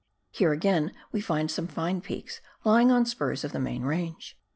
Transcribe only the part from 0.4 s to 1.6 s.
again we find